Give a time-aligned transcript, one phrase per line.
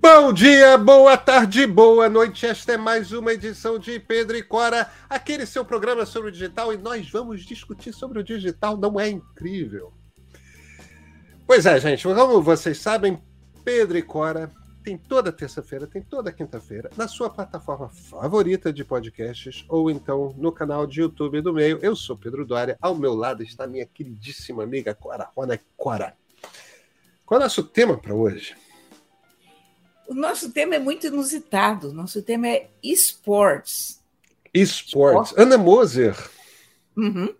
[0.00, 2.46] Bom dia, boa tarde, boa noite.
[2.46, 6.72] Esta é mais uma edição de Pedro e Cora, aquele seu programa sobre o digital,
[6.72, 8.76] e nós vamos discutir sobre o digital.
[8.76, 9.92] Não é incrível?
[11.44, 13.20] Pois é, gente, como vocês sabem,
[13.64, 14.52] Pedro e Cora
[14.84, 20.52] tem toda terça-feira, tem toda quinta-feira, na sua plataforma favorita de podcasts, ou então no
[20.52, 21.78] canal de YouTube do meio.
[21.82, 26.14] Eu sou Pedro Dória, ao meu lado está minha queridíssima amiga Cora Rona Cora.
[27.26, 28.54] Qual é o nosso tema para hoje?
[30.08, 31.92] O nosso tema é muito inusitado.
[31.92, 34.02] Nosso tema é esportes.
[34.54, 35.34] Esportes.
[35.36, 36.16] Ana Moser.
[36.96, 37.34] Uhum.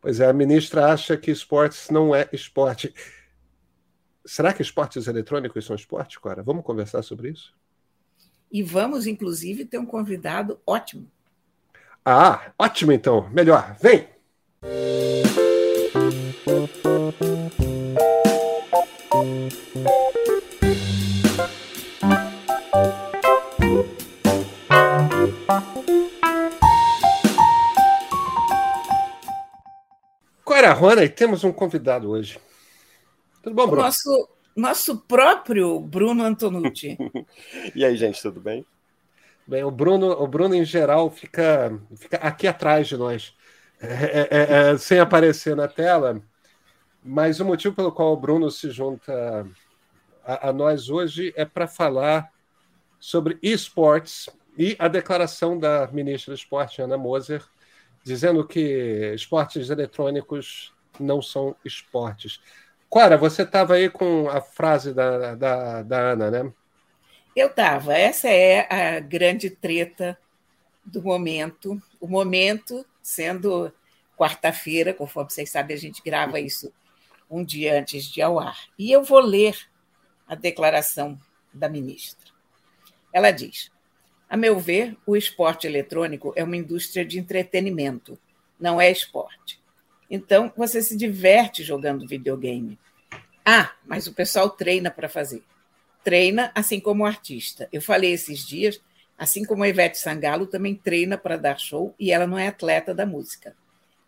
[0.00, 2.92] Pois é, a ministra acha que esportes não é esporte.
[4.24, 6.42] Será que esportes eletrônicos são esporte, Cora?
[6.42, 7.54] Vamos conversar sobre isso?
[8.50, 11.08] E vamos, inclusive, ter um convidado ótimo.
[12.04, 13.30] Ah, ótimo então.
[13.30, 13.76] Melhor.
[13.80, 14.08] Vem!
[30.66, 32.40] Cora Rona, e temos um convidado hoje.
[33.40, 33.82] Tudo bom, Bruno?
[33.82, 36.98] Nosso, nosso próprio Bruno Antonucci.
[37.72, 38.66] e aí, gente, tudo bem?
[39.46, 43.32] Bem, o Bruno, o Bruno em geral fica, fica aqui atrás de nós,
[43.80, 46.20] é, é, é, é sem aparecer na tela.
[47.00, 49.46] Mas o motivo pelo qual o Bruno se junta
[50.24, 52.28] a, a nós hoje é para falar
[52.98, 57.44] sobre esportes e a declaração da ministra do Esporte, Ana Moser,
[58.06, 62.40] dizendo que esportes eletrônicos não são esportes.
[62.88, 66.52] Clara, você estava aí com a frase da, da, da Ana, né?
[67.34, 67.94] Eu estava.
[67.94, 70.16] Essa é a grande treta
[70.84, 71.82] do momento.
[72.00, 73.72] O momento sendo
[74.16, 76.72] quarta-feira, conforme vocês sabem, a gente grava isso
[77.28, 78.56] um dia antes de ao ar.
[78.78, 79.58] E eu vou ler
[80.28, 81.18] a declaração
[81.52, 82.30] da ministra.
[83.12, 83.72] Ela diz:
[84.28, 88.18] A meu ver, o esporte eletrônico é uma indústria de entretenimento,
[88.58, 89.60] não é esporte.
[90.10, 92.78] Então, você se diverte jogando videogame.
[93.44, 95.42] Ah, mas o pessoal treina para fazer.
[96.02, 97.68] Treina assim como o artista.
[97.72, 98.80] Eu falei esses dias,
[99.16, 102.92] assim como a Ivete Sangalo também treina para dar show e ela não é atleta
[102.92, 103.54] da música.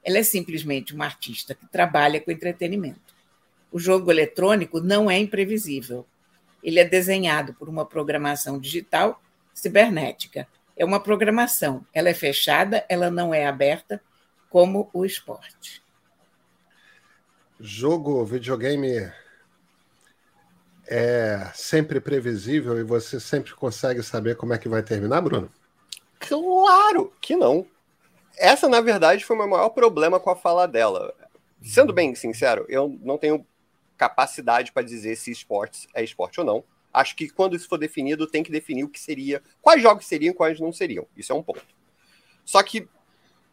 [0.03, 3.15] Ela é simplesmente uma artista que trabalha com entretenimento.
[3.71, 6.07] O jogo eletrônico não é imprevisível.
[6.63, 9.23] Ele é desenhado por uma programação digital
[9.59, 10.47] cibernética.
[10.77, 11.85] É uma programação.
[11.93, 14.01] Ela é fechada, ela não é aberta,
[14.49, 15.83] como o esporte
[17.59, 19.11] jogo, videogame
[20.87, 25.51] é sempre previsível e você sempre consegue saber como é que vai terminar, Bruno?
[26.19, 27.67] Claro que não.
[28.37, 31.13] Essa, na verdade, foi o meu maior problema com a fala dela.
[31.63, 33.45] Sendo bem sincero, eu não tenho
[33.97, 36.65] capacidade para dizer se esportes é esporte ou não.
[36.93, 40.33] Acho que quando isso for definido, tem que definir o que seria, quais jogos seriam
[40.33, 41.07] e quais não seriam.
[41.17, 41.67] Isso é um ponto.
[42.45, 42.89] Só que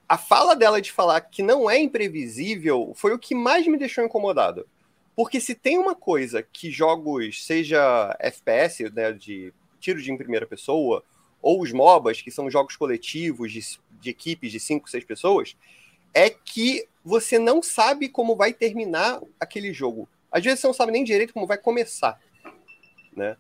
[0.08, 4.04] a fala dela de falar que não é imprevisível foi o que mais me deixou
[4.04, 4.68] incomodado.
[5.16, 10.46] Porque se tem uma coisa que jogos, seja FPS, né, de tiro de em primeira
[10.46, 11.04] pessoa,
[11.42, 13.62] ou os MOBAs, que são jogos coletivos de,
[14.02, 15.56] de equipes de 5, 6 pessoas,
[16.14, 20.10] é que você não sabe como vai terminar aquele jogo.
[20.32, 22.20] Às vezes você não sabe nem direito como vai começar.
[23.16, 23.38] Né?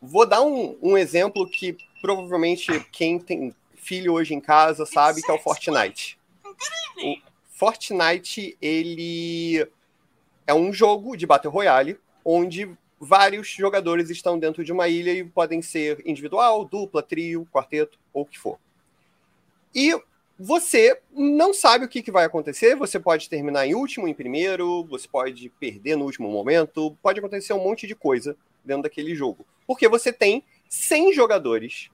[0.00, 5.30] Vou dar um, um exemplo que provavelmente quem tem filho hoje em casa sabe que
[5.30, 6.18] é o Fortnite.
[7.02, 7.16] O
[7.50, 9.66] Fortnite, ele
[10.46, 15.24] é um jogo de Battle Royale, onde vários jogadores estão dentro de uma ilha e
[15.24, 18.58] podem ser individual, dupla, trio, quarteto, ou o que for.
[19.74, 19.94] E
[20.38, 24.84] você não sabe o que, que vai acontecer, você pode terminar em último, em primeiro,
[24.84, 29.46] você pode perder no último momento, pode acontecer um monte de coisa dentro daquele jogo.
[29.66, 31.90] Porque você tem 100 jogadores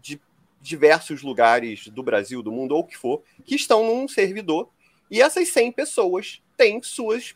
[0.00, 0.20] de
[0.60, 4.68] diversos lugares do Brasil, do mundo ou o que for, que estão num servidor
[5.10, 7.34] e essas 100 pessoas têm suas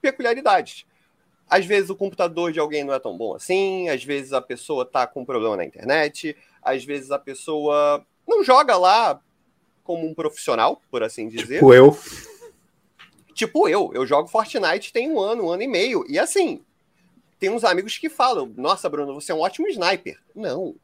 [0.00, 0.86] peculiaridades.
[1.48, 4.84] Às vezes o computador de alguém não é tão bom assim, às vezes a pessoa
[4.84, 9.20] está com um problema na internet, às vezes a pessoa não joga lá
[9.82, 11.54] como um profissional, por assim dizer.
[11.54, 11.98] Tipo eu.
[13.34, 16.62] Tipo eu, eu jogo Fortnite tem um ano, um ano e meio, e assim,
[17.40, 20.20] tem uns amigos que falam: Nossa, Bruno, você é um ótimo sniper.
[20.34, 20.76] Não,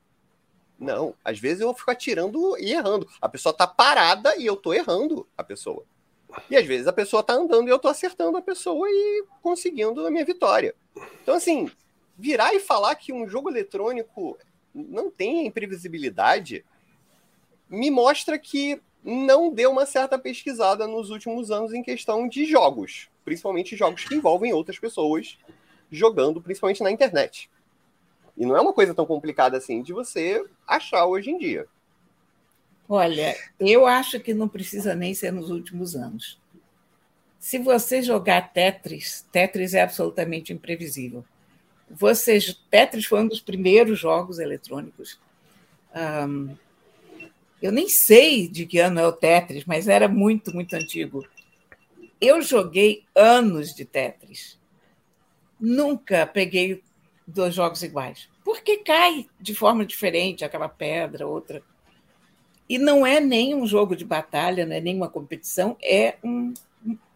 [0.79, 3.09] não, às vezes eu fico atirando e errando.
[3.21, 5.85] A pessoa tá parada e eu tô errando a pessoa.
[6.51, 10.07] E às vezes a pessoa tá andando e eu tô acertando a pessoa e conseguindo
[10.07, 10.75] a minha vitória.
[11.23, 11.71] Então, assim,
[12.19, 14.37] virar e falar que um jogo eletrônico
[14.75, 16.65] não tem imprevisibilidade
[17.69, 23.09] me mostra que não deu uma certa pesquisada nos últimos anos em questão de jogos,
[23.25, 25.39] principalmente jogos que envolvem outras pessoas
[25.91, 27.51] jogando, principalmente na internet.
[28.37, 31.67] E não é uma coisa tão complicada assim de você achar hoje em dia.
[32.89, 36.39] Olha, eu acho que não precisa nem ser nos últimos anos.
[37.39, 41.25] Se você jogar Tetris, Tetris é absolutamente imprevisível.
[41.89, 42.39] Você,
[42.71, 45.19] Tetris foi um dos primeiros jogos eletrônicos.
[45.95, 46.57] Um,
[47.63, 51.27] eu nem sei de que ano é o Tetris, mas era muito, muito antigo.
[52.21, 54.59] Eu joguei anos de Tetris.
[55.59, 56.83] Nunca peguei
[57.27, 58.29] dois jogos iguais.
[58.45, 61.63] Porque cai de forma diferente aquela pedra, outra.
[62.69, 66.53] E não é nem um jogo de batalha, não é nem uma competição, é um,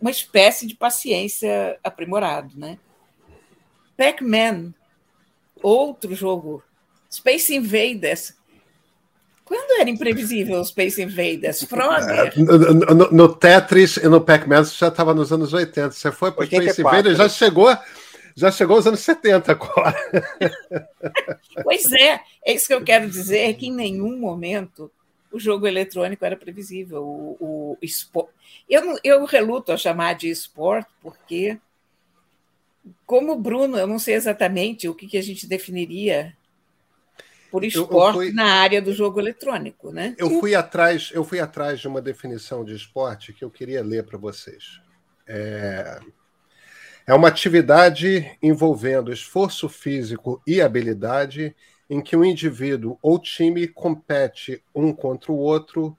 [0.00, 2.56] uma espécie de paciência aprimorado.
[2.56, 2.78] Né?
[3.96, 4.72] Pac-Man,
[5.62, 6.62] outro jogo.
[7.12, 8.34] Space Invaders.
[9.44, 11.64] Quando era imprevisível o Space Invaders?
[11.64, 12.32] Frogger?
[12.36, 15.90] No, no, no Tetris e no Pac-Man já estava nos anos 80.
[15.90, 17.69] Você foi para o Space Invaders, já chegou
[18.37, 19.97] já chegou aos anos 70 agora.
[21.62, 24.91] Pois é, é isso que eu quero dizer, é que em nenhum momento
[25.31, 27.03] o jogo eletrônico era previsível.
[27.03, 28.29] O, o
[28.69, 31.59] eu, eu reluto a chamar de esporte, porque,
[33.06, 36.37] como Bruno, eu não sei exatamente o que, que a gente definiria
[37.50, 38.32] por esporte fui...
[38.32, 40.15] na área do jogo eletrônico, né?
[40.17, 44.05] Eu fui atrás, eu fui atrás de uma definição de esporte que eu queria ler
[44.05, 44.81] para vocês.
[45.27, 46.00] É...
[47.10, 51.56] É uma atividade envolvendo esforço físico e habilidade
[51.88, 55.98] em que um indivíduo ou time compete um contra o outro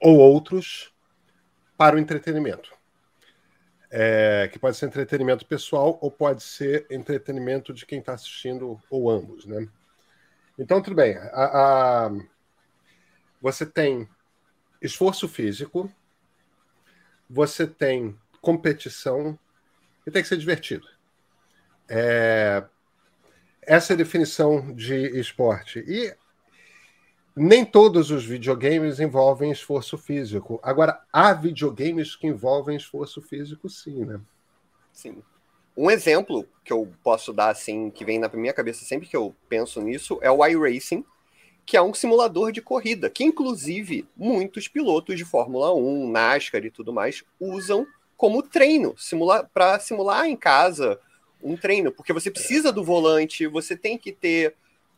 [0.00, 0.94] ou outros
[1.76, 2.70] para o entretenimento.
[3.90, 9.10] É, que pode ser entretenimento pessoal ou pode ser entretenimento de quem está assistindo ou
[9.10, 9.66] ambos, né?
[10.56, 11.16] Então, tudo bem.
[11.16, 12.10] A, a,
[13.42, 14.08] você tem
[14.80, 15.92] esforço físico,
[17.28, 19.36] você tem competição
[20.06, 20.86] e tem que ser divertido.
[21.88, 22.64] É,
[23.62, 25.84] essa é a definição de esporte.
[25.86, 26.14] E
[27.36, 30.60] nem todos os videogames envolvem esforço físico.
[30.62, 34.20] Agora, há videogames que envolvem esforço físico, sim, né?
[34.92, 35.22] Sim.
[35.76, 39.34] Um exemplo que eu posso dar, assim, que vem na minha cabeça sempre que eu
[39.48, 41.04] penso nisso, é o iRacing,
[41.66, 46.70] que é um simulador de corrida, que inclusive muitos pilotos de Fórmula 1, NASCAR e
[46.70, 47.86] tudo mais usam
[48.16, 50.98] como treino, simula para simular em casa
[51.42, 54.54] um treino, porque você precisa do volante, você tem que ter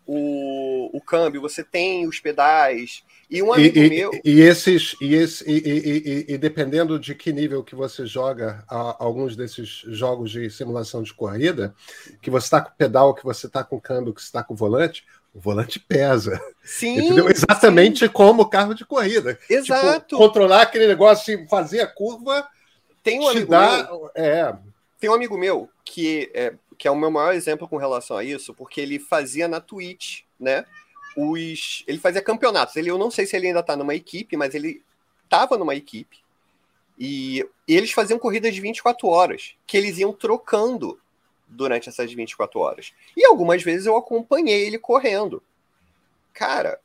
[0.06, 3.02] o, o câmbio, você tem os pedais.
[3.28, 4.10] E um amigo e, meu.
[4.24, 9.34] E, esses, e, esse, e, e, dependendo de que nível que você joga a, alguns
[9.34, 11.74] desses jogos de simulação de corrida,
[12.22, 15.04] que você está com pedal, que você está com câmbio, que você está com volante,
[15.34, 16.40] o volante pesa.
[16.62, 16.98] Sim.
[16.98, 17.28] Entendeu?
[17.28, 18.08] Exatamente sim.
[18.08, 19.34] como carro de corrida.
[19.34, 20.06] Tipo, Exato.
[20.06, 22.46] Tipo, controlar aquele negócio de fazer a curva
[23.06, 24.56] tem um amigo dá, meu, é.
[24.98, 28.24] Tem um amigo meu que é, que é o meu maior exemplo com relação a
[28.24, 30.66] isso, porque ele fazia na Twitch, né?
[31.16, 32.74] Os, ele fazia campeonatos.
[32.74, 34.82] Ele, eu não sei se ele ainda está numa equipe, mas ele
[35.22, 36.18] estava numa equipe.
[36.98, 40.98] E, e eles faziam corridas de 24 horas, que eles iam trocando
[41.46, 42.92] durante essas 24 horas.
[43.16, 45.40] E algumas vezes eu acompanhei ele correndo.
[46.34, 46.80] Cara,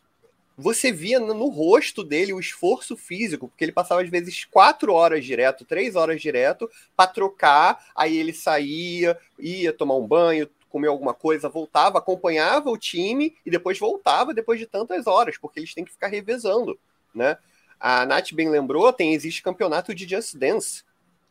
[0.62, 5.26] você via no rosto dele o esforço físico, porque ele passava às vezes quatro horas
[5.26, 11.14] direto, três horas direto, para trocar, aí ele saía, ia tomar um banho, comer alguma
[11.14, 15.84] coisa, voltava, acompanhava o time e depois voltava depois de tantas horas, porque eles têm
[15.84, 16.80] que ficar revezando,
[17.14, 17.38] né?
[17.80, 20.84] A Nath bem lembrou, tem existe campeonato de Just Dance.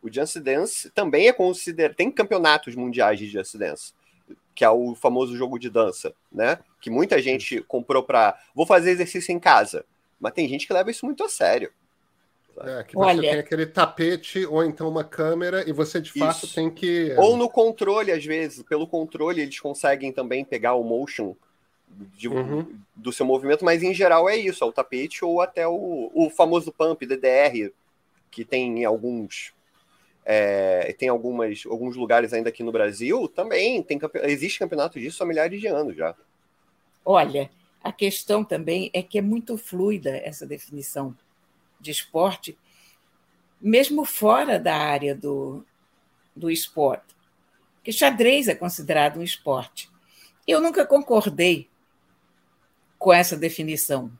[0.02, 3.92] O Just Dance também é considerado, tem campeonatos mundiais de Just Dance
[4.54, 6.58] que é o famoso jogo de dança, né?
[6.80, 9.84] Que muita gente comprou para vou fazer exercício em casa,
[10.18, 11.72] mas tem gente que leva isso muito a sério.
[12.58, 13.22] É, que Olha...
[13.22, 16.54] você tem aquele tapete ou então uma câmera e você de fato isso.
[16.54, 17.14] tem que.
[17.16, 21.34] Ou no controle, às vezes, pelo controle eles conseguem também pegar o motion
[22.16, 22.78] de, uhum.
[22.94, 26.30] do seu movimento, mas em geral é isso, é o tapete ou até o, o
[26.30, 27.72] famoso pump DDR,
[28.30, 29.52] que tem em alguns
[30.32, 33.82] é, tem algumas, alguns lugares ainda aqui no Brasil também.
[33.82, 36.14] Tem, existe campeonato disso há milhares de anos já.
[37.04, 37.50] Olha,
[37.82, 41.16] a questão também é que é muito fluida essa definição
[41.80, 42.56] de esporte,
[43.60, 45.66] mesmo fora da área do,
[46.36, 47.16] do esporte.
[47.74, 49.90] Porque xadrez é considerado um esporte.
[50.46, 51.68] Eu nunca concordei
[52.96, 54.12] com essa definição.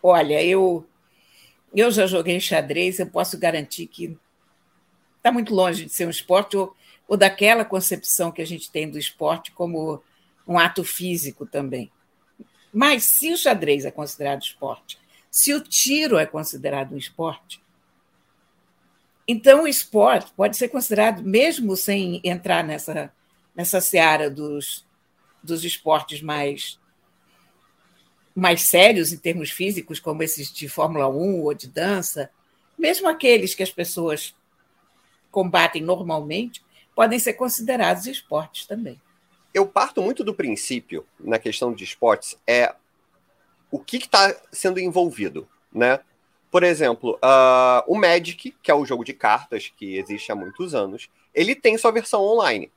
[0.00, 0.86] Olha, eu
[1.74, 4.18] eu já joguei xadrez, eu posso garantir que
[5.16, 6.74] está muito longe de ser um esporte ou,
[7.06, 10.02] ou daquela concepção que a gente tem do esporte como
[10.46, 11.90] um ato físico também.
[12.72, 14.98] Mas se o xadrez é considerado esporte,
[15.30, 17.62] se o tiro é considerado um esporte,
[19.28, 23.12] então o esporte pode ser considerado, mesmo sem entrar nessa,
[23.54, 24.84] nessa seara dos,
[25.40, 26.79] dos esportes mais
[28.40, 32.30] mais sérios em termos físicos, como esses de Fórmula 1 ou de dança,
[32.78, 34.34] mesmo aqueles que as pessoas
[35.30, 36.62] combatem normalmente,
[36.94, 39.00] podem ser considerados esportes também.
[39.52, 42.74] Eu parto muito do princípio, na questão de esportes, é
[43.70, 46.00] o que está sendo envolvido, né?
[46.50, 50.74] Por exemplo, uh, o Magic, que é o jogo de cartas que existe há muitos
[50.74, 52.70] anos, ele tem sua versão online.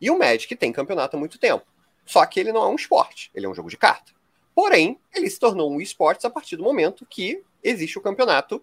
[0.00, 1.66] E o Magic tem campeonato há muito tempo.
[2.06, 4.12] Só que ele não é um esporte, ele é um jogo de carta.
[4.60, 8.62] Porém, ele se tornou um esporte a partir do momento que existe o campeonato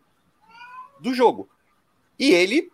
[1.00, 1.50] do jogo.
[2.20, 2.72] E ele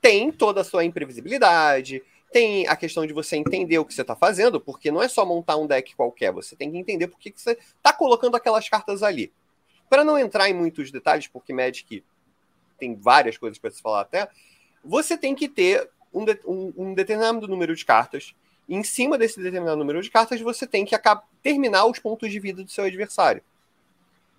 [0.00, 2.00] tem toda a sua imprevisibilidade,
[2.32, 5.26] tem a questão de você entender o que você está fazendo, porque não é só
[5.26, 9.02] montar um deck qualquer, você tem que entender por que você está colocando aquelas cartas
[9.02, 9.32] ali.
[9.88, 12.04] Para não entrar em muitos detalhes, porque Magic
[12.78, 14.28] tem várias coisas para se falar até,
[14.84, 18.32] você tem que ter um, de, um, um, determinado número de cartas.
[18.70, 20.96] Em cima desse determinado número de cartas, você tem que
[21.42, 23.42] terminar os pontos de vida do seu adversário.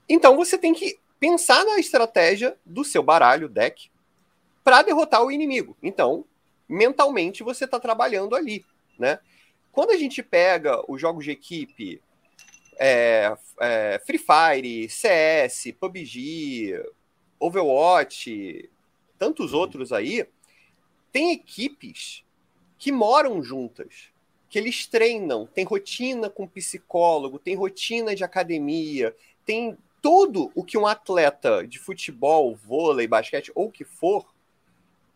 [0.07, 3.91] Então você tem que pensar na estratégia do seu baralho, deck,
[4.63, 5.75] para derrotar o inimigo.
[5.83, 6.23] Então,
[6.67, 8.65] mentalmente você está trabalhando ali,
[8.97, 9.19] né?
[9.69, 12.01] Quando a gente pega os jogos de equipe,
[12.79, 16.81] é, é, Free Fire, CS, PUBG,
[17.37, 18.69] Overwatch,
[19.19, 20.25] tantos outros aí,
[21.11, 22.23] tem equipes
[22.77, 24.10] que moram juntas,
[24.51, 29.15] que eles treinam, tem rotina com psicólogo, tem rotina de academia,
[29.45, 34.27] tem tudo o que um atleta de futebol, vôlei, basquete ou o que for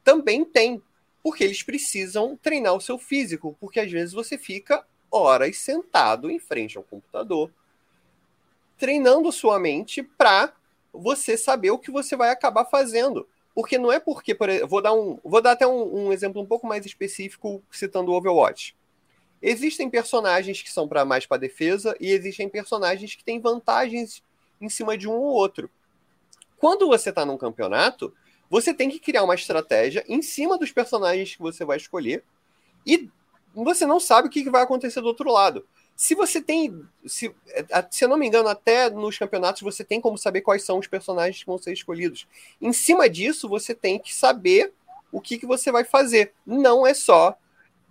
[0.05, 0.81] também tem,
[1.21, 6.39] porque eles precisam treinar o seu físico, porque às vezes você fica horas sentado em
[6.39, 7.51] frente ao computador,
[8.77, 10.53] treinando sua mente para
[10.93, 13.27] você saber o que você vai acabar fazendo.
[13.53, 16.41] Porque não é porque, por exemplo, vou dar um, vou dar até um, um exemplo
[16.41, 18.75] um pouco mais específico citando o Overwatch.
[19.47, 24.23] Existem personagens que são para mais para defesa e existem personagens que têm vantagens
[24.59, 25.69] em cima de um ou outro.
[26.57, 28.11] Quando você está num campeonato,
[28.49, 32.23] você tem que criar uma estratégia em cima dos personagens que você vai escolher
[32.87, 33.07] e
[33.53, 35.63] você não sabe o que vai acontecer do outro lado.
[35.95, 37.31] Se você tem, se,
[37.91, 40.87] se eu não me engano, até nos campeonatos você tem como saber quais são os
[40.87, 42.27] personagens que vão ser escolhidos.
[42.59, 44.73] Em cima disso, você tem que saber
[45.11, 46.33] o que, que você vai fazer.
[46.43, 47.37] Não é só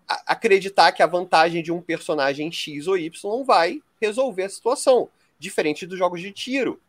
[0.07, 5.09] acreditar que a vantagem de um personagem X ou Y vai resolver a situação.
[5.39, 6.81] Diferente dos jogos de tiro,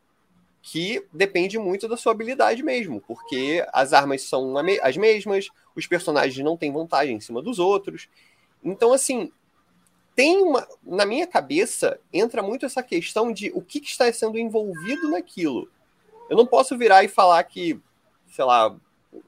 [0.61, 6.43] que depende muito da sua habilidade mesmo, porque as armas são as mesmas, os personagens
[6.43, 8.09] não têm vantagem em cima dos outros.
[8.63, 9.31] Então, assim,
[10.15, 10.67] tem uma.
[10.81, 15.69] Na minha cabeça, entra muito essa questão de o que, que está sendo envolvido naquilo.
[16.29, 17.79] Eu não posso virar e falar que,
[18.31, 18.75] sei lá,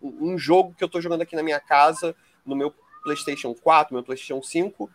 [0.01, 2.15] um jogo que eu estou jogando aqui na minha casa,
[2.45, 2.73] no meu
[3.07, 4.89] PlayStation 4, meu PlayStation 5,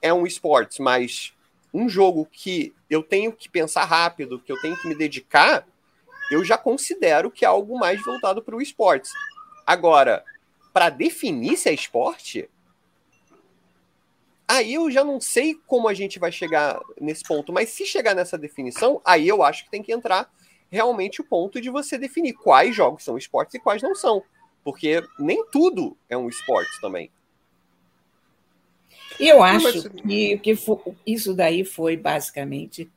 [0.00, 1.34] é um esportes, mas
[1.74, 5.66] um jogo que eu tenho que pensar rápido, que eu tenho que me dedicar,
[6.30, 9.12] eu já considero que é algo mais voltado para o esportes.
[9.66, 10.24] Agora,
[10.72, 12.48] para definir se é esporte,
[14.48, 18.14] aí eu já não sei como a gente vai chegar nesse ponto, mas se chegar
[18.14, 20.32] nessa definição, aí eu acho que tem que entrar
[20.70, 24.22] realmente o ponto de você definir quais jogos são esportes e quais não são.
[24.64, 27.10] Porque nem tudo é um esporte também.
[29.20, 30.54] E eu acho que, que
[31.06, 32.90] isso daí foi basicamente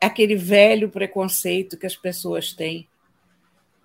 [0.00, 2.88] aquele velho preconceito que as pessoas têm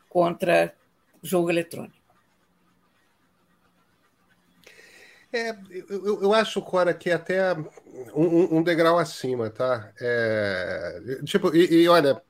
[0.07, 0.73] contra
[1.21, 1.93] jogo eletrônico.
[5.33, 5.53] É,
[5.89, 7.53] eu, eu acho, Cora, que é até
[8.15, 9.91] um, um degrau acima, tá?
[9.99, 12.21] É, tipo, e, e, olha,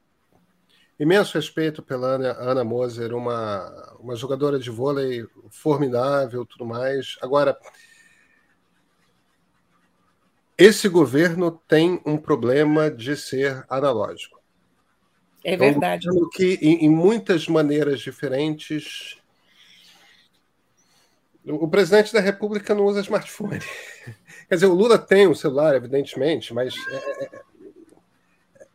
[1.00, 7.16] imenso respeito pela Ana, Ana Moser, uma, uma jogadora de vôlei formidável tudo mais.
[7.22, 7.56] Agora,
[10.58, 14.40] esse governo tem um problema de ser analógico.
[15.44, 16.08] É verdade.
[16.08, 19.18] É um que, em, em muitas maneiras diferentes,
[21.46, 23.60] o presidente da República não usa smartphone.
[24.50, 27.42] Quer dizer, o Lula tem um celular, evidentemente, mas é, é,
[28.62, 28.68] é,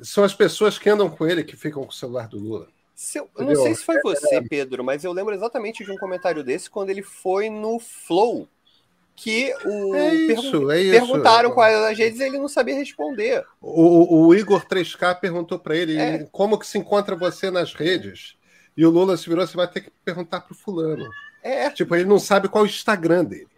[0.00, 2.68] são as pessoas que andam com ele que ficam com o celular do Lula.
[2.94, 5.96] Se eu, eu não sei se foi você, Pedro, mas eu lembro exatamente de um
[5.96, 8.48] comentário desse quando ele foi no Flow
[9.16, 10.90] que o é isso, é isso.
[10.90, 13.44] perguntaram quais as redes e ele não sabia responder.
[13.60, 16.26] O, o Igor 3K perguntou para ele é.
[16.32, 18.36] como que se encontra você nas redes.
[18.76, 21.08] E o Lula se virou, você vai ter que perguntar pro fulano.
[21.42, 21.70] É.
[21.70, 23.48] Tipo, ele não sabe qual é o Instagram dele.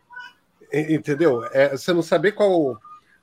[0.73, 1.45] Entendeu?
[1.53, 2.79] É, você não saber qual o,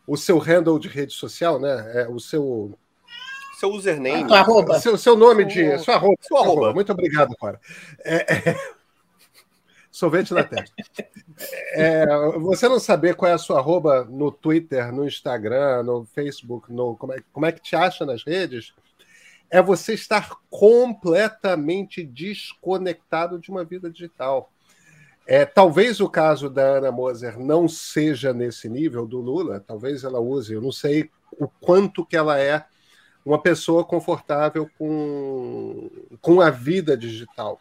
[0.08, 1.92] o seu handle de rede social, né?
[1.94, 2.74] É, o seu
[3.60, 4.34] seu username.
[4.34, 4.80] Arroba.
[4.80, 5.78] Seu, seu nome de.
[5.80, 6.18] Sua arroba.
[6.22, 6.74] Sua arroba.
[6.74, 7.60] Muito obrigado, cara.
[8.04, 8.60] É, é,
[9.94, 10.74] Sorvete na testa.
[11.74, 12.04] É,
[12.40, 16.98] você não saber qual é a sua arroba no Twitter, no Instagram, no Facebook, no,
[16.98, 18.74] como, é, como é que te acha nas redes,
[19.52, 24.52] é você estar completamente desconectado de uma vida digital.
[25.28, 30.20] É, talvez o caso da Ana Moser não seja nesse nível do Lula, talvez ela
[30.20, 32.66] use, eu não sei o quanto que ela é
[33.24, 35.88] uma pessoa confortável com,
[36.20, 37.60] com a vida digital.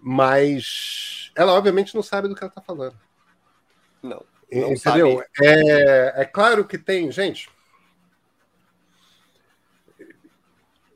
[0.00, 2.96] Mas ela, obviamente, não sabe do que ela está falando.
[4.02, 4.24] Não.
[4.52, 5.22] não Entendeu?
[5.42, 7.48] É, é claro que tem, gente.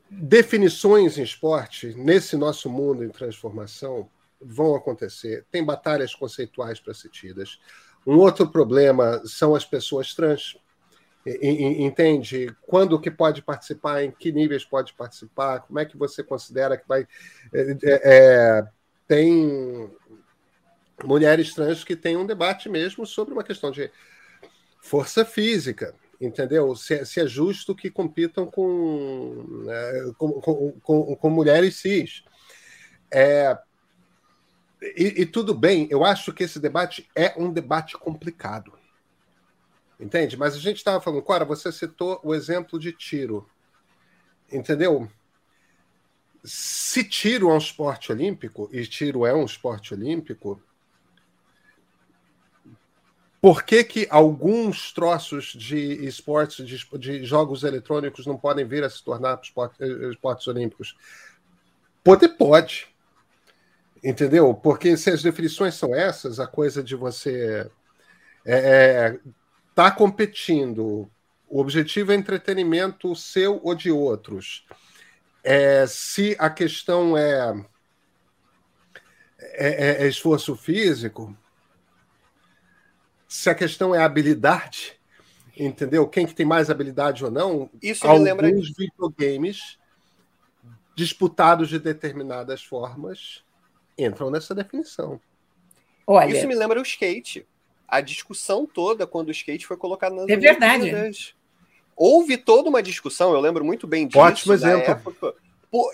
[0.09, 4.09] Definições em esporte, nesse nosso mundo em transformação,
[4.41, 5.45] vão acontecer.
[5.51, 7.59] Tem batalhas conceituais para ser tidas.
[8.05, 10.57] Um outro problema são as pessoas trans.
[11.23, 12.55] Entende?
[12.63, 16.87] Quando que pode participar, em que níveis pode participar, como é que você considera que
[16.87, 17.07] vai.
[17.53, 18.67] É, é,
[19.11, 19.91] tem
[21.03, 23.91] mulheres trans que têm um debate mesmo sobre uma questão de
[24.81, 26.73] força física, entendeu?
[26.77, 32.23] Se, é, se é justo que compitam com, é, com, com, com, com, mulheres cis.
[33.11, 33.57] É,
[34.81, 38.71] e, e, tudo bem, eu acho que esse debate é um debate complicado.
[39.99, 40.37] Entende?
[40.37, 43.45] Mas a gente estava falando, Cora, você citou o exemplo de tiro.
[44.49, 45.11] Entendeu?
[46.43, 50.61] Se tiro é um esporte olímpico, e tiro é um esporte olímpico,
[53.41, 58.89] por que, que alguns troços de esportes, de, de, jogos eletrônicos, não podem vir a
[58.89, 60.95] se tornar esporte, esportes olímpicos?
[62.03, 62.87] Poder pode.
[64.03, 64.53] Entendeu?
[64.53, 67.69] Porque se as definições são essas, a coisa de você
[68.45, 69.19] é, é,
[69.73, 71.09] tá competindo,
[71.47, 74.65] o objetivo é entretenimento seu ou de outros.
[75.43, 77.65] É, se a questão é,
[79.39, 81.35] é, é esforço físico,
[83.27, 84.99] se a questão é habilidade,
[85.57, 86.07] entendeu?
[86.07, 87.69] Quem que tem mais habilidade ou não?
[87.81, 89.79] Isso me lembra alguns videogames
[90.95, 93.43] disputados de determinadas formas
[93.97, 95.19] entram nessa definição.
[96.05, 97.47] Olha, Isso me lembra o skate.
[97.87, 101.35] A discussão toda quando o skate foi colocado nas É verdade.
[101.95, 104.19] Houve toda uma discussão, eu lembro muito bem disso.
[104.19, 104.91] Ótimo exemplo.
[104.91, 105.35] Época.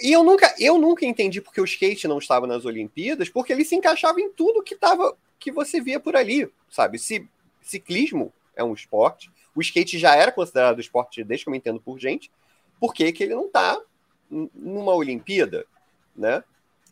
[0.01, 3.65] E eu nunca, eu nunca entendi porque o skate não estava nas Olimpíadas, porque ele
[3.65, 6.97] se encaixava em tudo que tava, que você via por ali, sabe?
[6.97, 7.27] Se
[7.61, 11.79] ciclismo é um esporte, o skate já era considerado esporte desde que eu me entendo
[11.79, 12.31] por gente,
[12.79, 13.79] por que, que ele não está
[14.29, 15.65] numa Olimpíada,
[16.15, 16.43] né?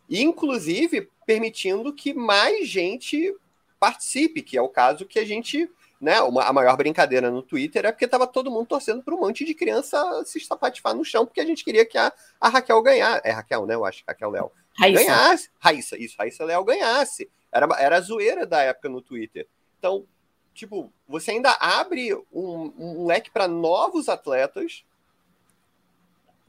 [0.08, 3.34] inclusive permitindo que mais gente
[3.78, 5.68] participe, que é o caso que a gente,
[6.00, 9.20] né, uma, a maior brincadeira no Twitter é porque estava todo mundo torcendo para um
[9.20, 12.82] monte de criança se estapatifar no chão, porque a gente queria que a, a Raquel
[12.82, 17.66] ganhasse, é Raquel, né, eu acho, Raquel Léo, ganhasse, Raíssa, isso, Raíssa Léo ganhasse, era,
[17.78, 20.06] era a zoeira da época no Twitter, então,
[20.52, 24.84] tipo, você ainda abre um, um leque para novos atletas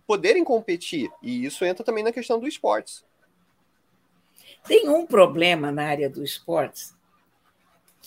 [0.05, 3.05] poderem competir, e isso entra também na questão do esportes.
[4.65, 6.97] Tem um problema na área do esportes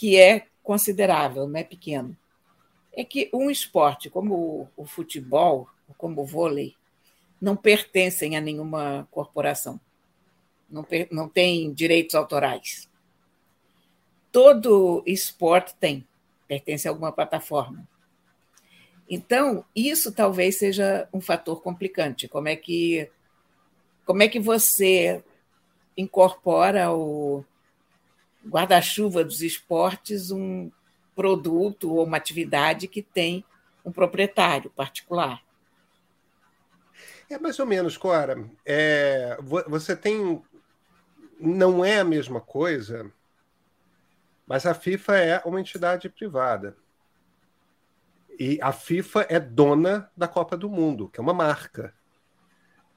[0.00, 2.16] que é considerável, não é pequeno.
[2.92, 6.76] É que um esporte como o, futebol, como o vôlei,
[7.40, 9.80] não pertencem a nenhuma corporação.
[10.70, 12.88] Não, não tem direitos autorais.
[14.30, 16.06] Todo esporte tem,
[16.46, 17.84] pertence a alguma plataforma.
[19.08, 22.28] Então, isso talvez seja um fator complicante.
[22.28, 23.10] Como é que,
[24.06, 25.20] como é que você
[25.96, 27.44] incorpora o
[28.46, 30.70] guarda-chuva dos esportes um
[31.14, 33.44] produto ou uma atividade que tem
[33.84, 35.42] um proprietário particular.
[37.28, 38.44] É mais ou menos, Cora.
[38.64, 40.42] É, você tem.
[41.38, 43.10] Não é a mesma coisa,
[44.46, 46.76] mas a FIFA é uma entidade privada.
[48.38, 51.94] E a FIFA é dona da Copa do Mundo, que é uma marca.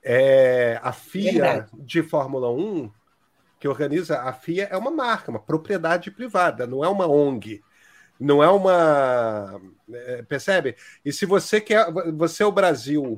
[0.02, 1.72] É, a FIA Verdade.
[1.74, 2.92] de Fórmula 1,
[3.64, 7.64] que organiza a FIA, é uma marca, uma propriedade privada, não é uma ONG.
[8.20, 9.58] Não é uma.
[9.90, 10.76] É, percebe?
[11.06, 11.90] E se você quer.
[12.12, 13.18] Você é o Brasil,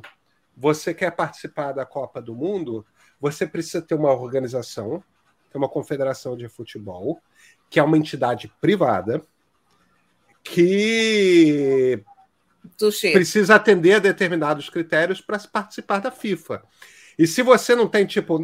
[0.56, 2.86] você quer participar da Copa do Mundo,
[3.20, 5.04] você precisa ter uma organização,
[5.52, 7.20] ter uma confederação de futebol,
[7.68, 9.24] que é uma entidade privada,
[10.44, 12.04] que
[13.14, 16.62] precisa atender a determinados critérios para participar da FIFA.
[17.18, 18.40] E se você não tem, tipo,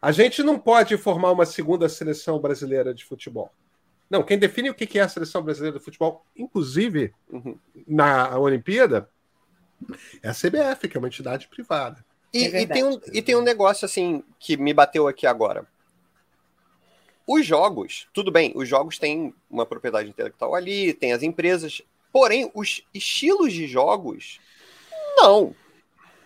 [0.00, 3.50] a gente não pode formar uma segunda seleção brasileira de futebol.
[4.08, 7.58] Não, quem define o que é a seleção brasileira de futebol, inclusive uhum.
[7.86, 9.08] na Olimpíada,
[10.22, 12.04] é a CBF, que é uma entidade privada.
[12.32, 15.66] E, é e, tem um, e tem um negócio assim que me bateu aqui agora.
[17.26, 21.82] Os jogos, tudo bem, os jogos têm uma propriedade intelectual ali, tem as empresas,
[22.12, 24.40] porém, os estilos de jogos,
[25.16, 25.54] não.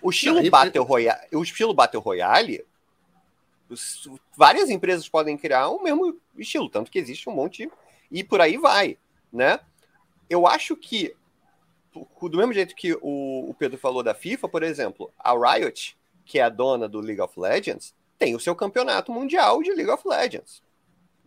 [0.07, 2.65] O estilo, não, Battle, Royale, o estilo Battle Royale,
[4.37, 7.69] várias empresas podem criar o mesmo estilo, tanto que existe um monte
[8.09, 8.97] e por aí vai,
[9.33, 9.59] né?
[10.31, 11.13] Eu acho que
[11.93, 16.43] do mesmo jeito que o, Pedro falou da FIFA, por exemplo, a Riot, que é
[16.43, 20.63] a dona do League of Legends, tem o seu campeonato mundial de League of Legends,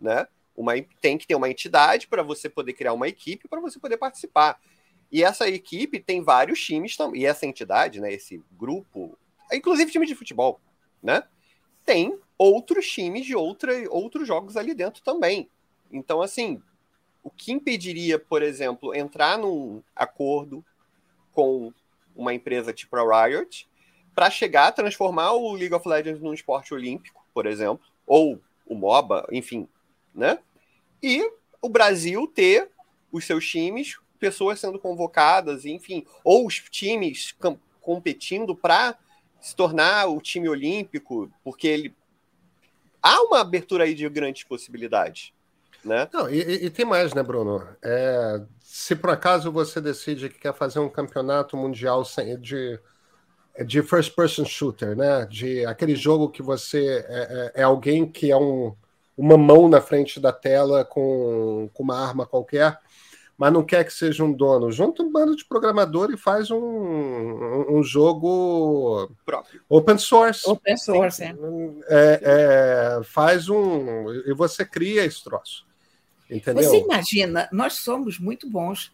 [0.00, 0.26] né?
[0.56, 3.98] Uma, tem que ter uma entidade para você poder criar uma equipe para você poder
[3.98, 4.58] participar.
[5.10, 7.22] E essa equipe tem vários times também.
[7.22, 9.18] E essa entidade, né, esse grupo,
[9.52, 10.60] inclusive time de futebol,
[11.02, 11.22] né?
[11.84, 15.48] Tem outros times de outra, outros jogos ali dentro também.
[15.90, 16.62] Então, assim,
[17.22, 20.64] o que impediria, por exemplo, entrar num acordo
[21.32, 21.72] com
[22.14, 23.68] uma empresa tipo a Riot
[24.14, 28.74] para chegar a transformar o League of Legends num esporte olímpico, por exemplo, ou o
[28.74, 29.68] MOBA, enfim,
[30.14, 30.38] né?
[31.02, 32.70] E o Brasil ter
[33.10, 37.34] os seus times, pessoas sendo convocadas, enfim, ou os times
[37.80, 38.96] competindo para
[39.40, 41.96] se tornar o time olímpico, porque ele
[43.02, 45.32] há uma abertura aí de grandes possibilidades.
[45.82, 46.06] Né?
[46.12, 47.66] Não, e, e tem mais, né, Bruno?
[47.82, 52.02] É, se por acaso você decide que quer fazer um campeonato mundial
[52.38, 52.78] de,
[53.64, 55.24] de first person shooter, né?
[55.24, 58.76] De aquele jogo que você é, é, é alguém que é um,
[59.16, 62.78] uma mão na frente da tela com, com uma arma qualquer,
[63.40, 64.70] mas não quer que seja um dono.
[64.70, 69.62] Junta um bando de programador e faz um, um, um jogo próprio.
[69.66, 70.42] Open source.
[70.46, 71.34] Open source, é.
[71.88, 72.20] é.
[72.22, 74.12] É, Faz um.
[74.26, 75.64] E você cria esse troço.
[76.28, 76.62] Entendeu?
[76.64, 78.92] Você imagina, nós somos muito bons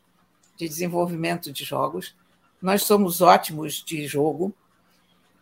[0.56, 2.14] de desenvolvimento de jogos,
[2.62, 4.54] nós somos ótimos de jogo.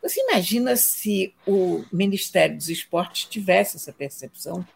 [0.02, 4.66] Você imagina se o Ministério dos Esportes tivesse essa percepção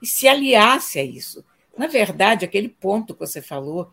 [0.00, 1.44] e se aliasse a isso?
[1.76, 3.90] Na verdade, aquele ponto que você falou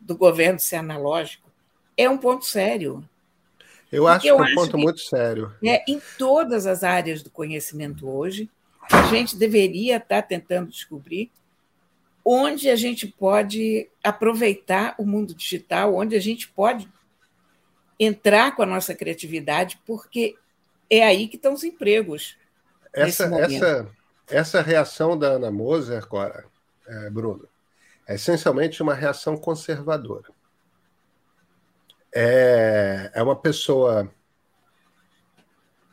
[0.00, 1.48] do governo ser analógico
[1.96, 3.08] é um ponto sério.
[3.90, 5.54] Eu acho eu que é um ponto muito sério.
[5.64, 8.50] É, em todas as áreas do conhecimento hoje,
[8.90, 11.30] a gente deveria estar tentando descobrir
[12.24, 16.88] onde a gente pode aproveitar o mundo digital, onde a gente pode
[18.00, 20.34] entrar com a nossa criatividade, porque
[20.88, 22.36] é aí que estão os empregos.
[22.92, 23.88] Essa, essa,
[24.26, 26.46] essa reação da Ana Moser, Cora,
[27.10, 27.48] Bruno,
[28.06, 30.28] é essencialmente uma reação conservadora.
[32.14, 34.10] É, é uma pessoa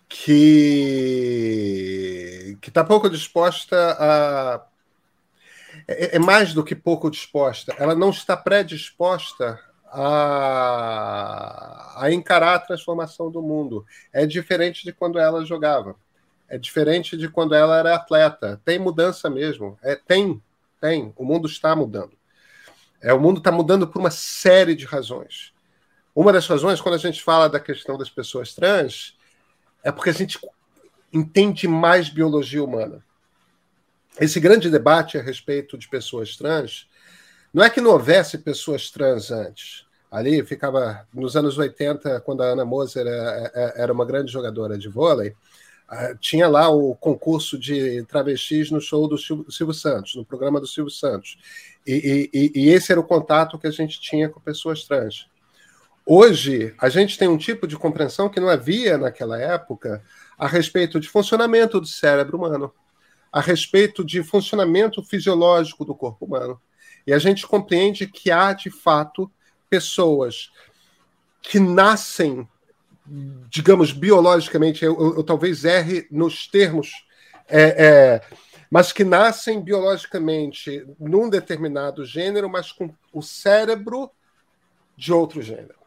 [0.08, 1.38] que
[2.62, 4.66] que está pouco disposta a
[5.88, 7.74] é, é, mais do que pouco disposta.
[7.78, 13.86] Ela não está predisposta a, a encarar a transformação do mundo.
[14.14, 15.96] É diferente de quando ela jogava.
[16.48, 18.62] É diferente de quando ela era atleta.
[18.66, 19.78] Tem mudança mesmo.
[19.82, 20.42] É, tem,
[20.82, 21.14] tem.
[21.16, 22.12] O mundo está mudando.
[23.02, 25.54] É, o mundo está mudando por uma série de razões.
[26.14, 29.18] Uma das razões, quando a gente fala da questão das pessoas trans,
[29.84, 30.40] é porque a gente
[31.14, 33.04] entende mais biologia humana.
[34.20, 36.88] Esse grande debate a respeito de pessoas trans,
[37.54, 39.86] não é que não houvesse pessoas trans antes.
[40.12, 43.06] Ali ficava, nos anos 80, quando a Ana Moser
[43.76, 45.34] era uma grande jogadora de vôlei,
[46.20, 50.92] tinha lá o concurso de travestis no show do Silvio Santos, no programa do Silvio
[50.92, 51.38] Santos.
[51.86, 55.28] E, e, e, esse era o contato que a gente tinha com pessoas trans.
[56.06, 60.04] Hoje, a gente tem um tipo de compreensão que não havia naquela época
[60.38, 62.74] a respeito de funcionamento do cérebro humano,
[63.32, 66.60] a respeito de funcionamento fisiológico do corpo humano.
[67.06, 69.30] E a gente compreende que há, de fato,
[69.70, 70.52] pessoas
[71.42, 72.48] que nascem
[73.06, 77.06] digamos, biologicamente, eu, eu, eu talvez erre nos termos,
[77.48, 78.22] é, é,
[78.70, 84.10] mas que nascem biologicamente num determinado gênero, mas com o cérebro
[84.96, 85.82] de outro gênero.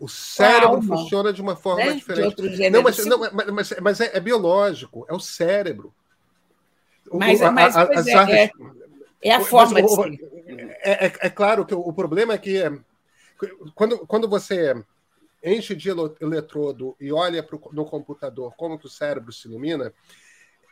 [0.00, 1.92] O cérebro funciona de uma forma né?
[1.92, 2.70] diferente.
[2.70, 3.18] Não, mas, não,
[3.52, 5.94] mas, mas é, é, biológico, é o cérebro.
[7.12, 8.50] Mas, o, mas a, as é, artes, é,
[9.22, 10.24] é, a forma mas, de
[10.82, 12.60] é, é, é, claro que o, o problema é que
[13.76, 14.74] quando, quando você
[15.42, 15.88] enche de
[16.20, 19.92] eletrodo e olha pro, no computador como que o cérebro se ilumina,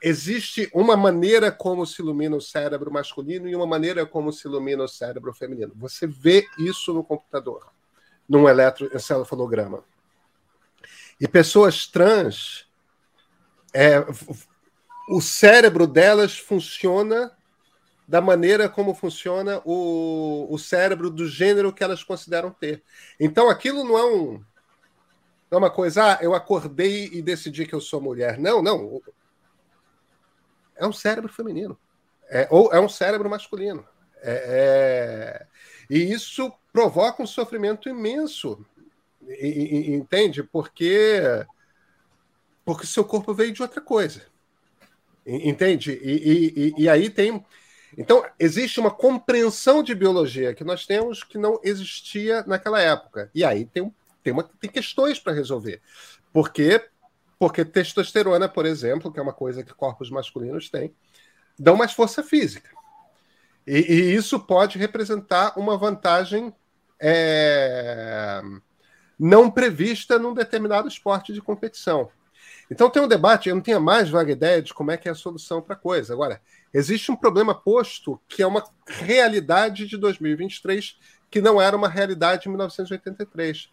[0.02, 4.84] existe uma maneira como se ilumina o cérebro masculino e uma maneira como se ilumina
[4.84, 5.72] o cérebro feminino.
[5.76, 7.70] Você vê isso no computador,
[8.28, 9.84] num eletroencefalograma.
[11.20, 12.66] E pessoas trans,
[13.74, 13.98] é,
[15.08, 17.36] o cérebro delas funciona
[18.08, 22.82] da maneira como funciona o, o cérebro do gênero que elas consideram ter.
[23.20, 24.42] Então aquilo não é um
[25.50, 28.38] não é uma coisa, ah, eu acordei e decidi que eu sou mulher.
[28.38, 29.02] Não, não.
[30.76, 31.78] é um cérebro feminino.
[32.28, 33.84] É, ou é um cérebro masculino.
[34.22, 35.46] É, é,
[35.88, 38.64] e isso provoca um sofrimento imenso.
[39.26, 40.42] E, e, entende?
[40.42, 41.44] Porque
[42.64, 44.22] porque seu corpo veio de outra coisa.
[45.26, 45.92] Entende?
[46.02, 47.44] E, e, e, aí tem.
[47.98, 53.28] Então, existe uma compreensão de biologia que nós temos que não existia naquela época.
[53.34, 55.80] E aí tem, tem, uma, tem questões para resolver.
[56.32, 56.84] Por quê?
[57.38, 60.94] Porque testosterona, por exemplo, que é uma coisa que corpos masculinos têm,
[61.58, 62.70] dão mais força física.
[63.66, 66.54] E, e isso pode representar uma vantagem
[67.00, 68.42] é,
[69.18, 72.10] não prevista num determinado esporte de competição.
[72.70, 75.12] Então tem um debate, eu não tenho mais vaga ideia de como é que é
[75.12, 76.12] a solução para a coisa.
[76.12, 76.40] Agora,
[76.72, 80.96] existe um problema posto que é uma realidade de 2023
[81.30, 83.68] que não era uma realidade de 1983.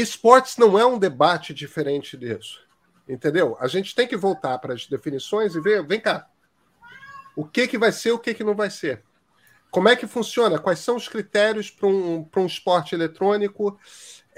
[0.00, 2.66] Esportes não é um debate diferente disso.
[3.08, 3.56] Entendeu?
[3.58, 6.28] A gente tem que voltar para as definições e ver, vem cá,
[7.34, 9.02] o que, que vai ser, o que, que não vai ser.
[9.70, 10.58] Como é que funciona?
[10.58, 13.78] Quais são os critérios para um, um esporte eletrônico?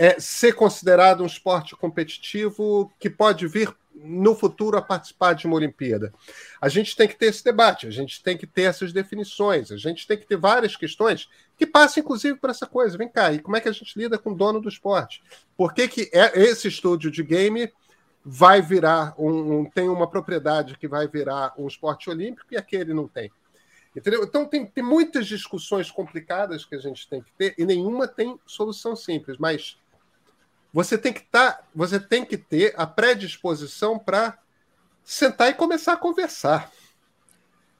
[0.00, 5.56] é, ser considerado um esporte competitivo que pode vir no futuro a participar de uma
[5.56, 6.10] Olimpíada.
[6.58, 9.76] A gente tem que ter esse debate, a gente tem que ter essas definições, a
[9.76, 11.28] gente tem que ter várias questões
[11.60, 12.96] que passam, inclusive, por essa coisa.
[12.96, 15.22] Vem cá, e como é que a gente lida com o dono do esporte?
[15.54, 17.70] Por que, que é, esse estúdio de game
[18.24, 22.94] vai virar um, um, tem uma propriedade que vai virar um esporte olímpico e aquele
[22.94, 23.30] não tem?
[23.94, 24.24] Entendeu?
[24.24, 28.40] Então tem, tem muitas discussões complicadas que a gente tem que ter e nenhuma tem
[28.46, 29.76] solução simples, mas
[30.72, 34.38] você tem que tá, você tem que ter a predisposição para
[35.04, 36.72] sentar e começar a conversar.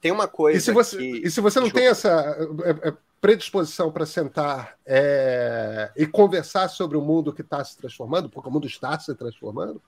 [0.02, 0.58] Tem uma coisa.
[0.58, 1.26] E se você, que...
[1.26, 1.80] e se você não Desculpa.
[1.80, 7.62] tem essa é, é, predisposição para sentar é, e conversar sobre o mundo que está
[7.62, 9.80] se transformando, porque o mundo está se transformando,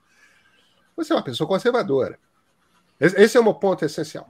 [0.95, 2.19] você é uma pessoa conservadora.
[2.99, 4.29] Esse é o meu ponto essencial.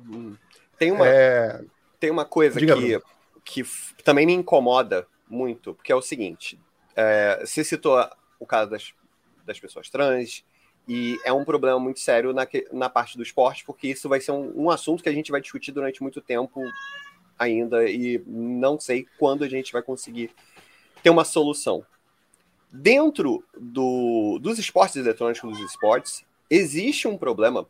[0.77, 1.63] Tem uma, é...
[1.99, 2.99] tem uma coisa que,
[3.43, 3.63] que
[4.03, 6.59] também me incomoda muito, porque é o seguinte:
[6.95, 8.93] é, você citou o caso das,
[9.45, 10.45] das pessoas trans,
[10.87, 14.31] e é um problema muito sério na, na parte do esporte, porque isso vai ser
[14.31, 16.61] um, um assunto que a gente vai discutir durante muito tempo
[17.37, 20.31] ainda, e não sei quando a gente vai conseguir
[21.01, 21.85] ter uma solução.
[22.71, 27.67] Dentro do, dos esportes eletrônicos, dos esportes, existe um problema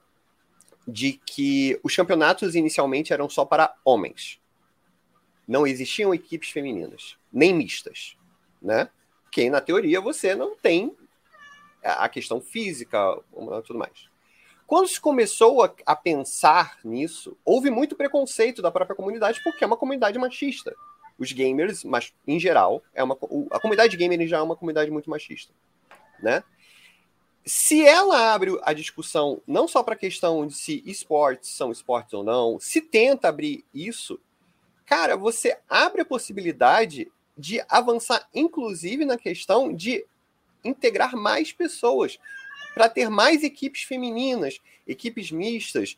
[0.87, 4.39] de que os campeonatos inicialmente eram só para homens.
[5.47, 8.15] Não existiam equipes femininas, nem mistas,
[8.61, 8.89] né?
[9.23, 10.95] Porque, na teoria, você não tem
[11.83, 13.19] a questão física
[13.65, 14.12] tudo mais.
[14.65, 19.67] Quando se começou a, a, pensar nisso, houve muito preconceito da própria comunidade, porque é
[19.67, 20.75] uma comunidade machista.
[21.17, 23.17] Os gamers, mas em geral, é uma,
[23.51, 25.53] a comunidade gamer já é uma comunidade muito machista,
[26.21, 26.43] né?
[27.45, 32.13] Se ela abre a discussão não só para a questão de se esportes são esportes
[32.13, 34.17] ou não, se tenta abrir isso,
[34.85, 40.05] cara, você abre a possibilidade de avançar, inclusive, na questão de
[40.63, 42.17] integrar mais pessoas,
[42.73, 45.97] para ter mais equipes femininas, equipes mistas.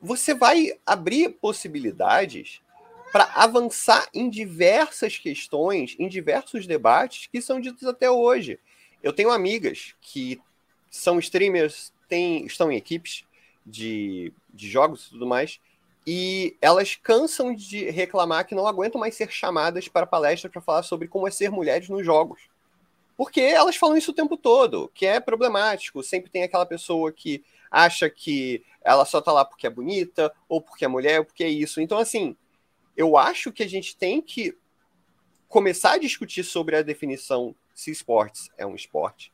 [0.00, 2.60] Você vai abrir possibilidades
[3.12, 8.58] para avançar em diversas questões, em diversos debates que são ditos até hoje.
[9.02, 10.40] Eu tenho amigas que
[10.90, 13.24] são streamers, têm, estão em equipes
[13.64, 15.60] de, de jogos e tudo mais,
[16.06, 20.82] e elas cansam de reclamar que não aguentam mais ser chamadas para palestras para falar
[20.82, 22.40] sobre como é ser mulheres nos jogos.
[23.20, 26.02] Porque elas falam isso o tempo todo, que é problemático.
[26.02, 30.58] Sempre tem aquela pessoa que acha que ela só tá lá porque é bonita, ou
[30.58, 31.82] porque é mulher, ou porque é isso.
[31.82, 32.34] Então, assim,
[32.96, 34.56] eu acho que a gente tem que
[35.48, 39.30] começar a discutir sobre a definição se esportes é um esporte,